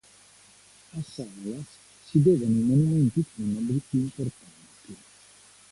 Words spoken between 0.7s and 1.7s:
A Salas